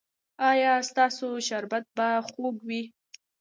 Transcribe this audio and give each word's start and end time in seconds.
ایا 0.49 0.73
ستاسو 0.89 1.27
شربت 1.47 1.85
به 1.95 2.07
خوږ 2.27 2.55
وي؟ 2.67 2.81